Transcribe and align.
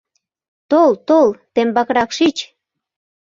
Тол-тол, 0.69 1.29
тембакрак 1.53 2.09
шич. 2.17 2.37